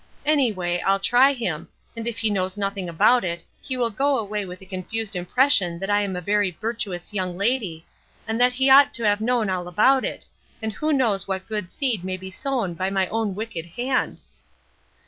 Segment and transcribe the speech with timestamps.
[0.25, 4.47] Anyway, I'll try him, and if he knows nothing about it, he will go away
[4.47, 7.85] with a confused impression that I am a very virtuous young lady,
[8.27, 10.25] and that he ought to have known all about it;
[10.59, 14.21] and who knows what good seed may be sown by my own wicked hand?"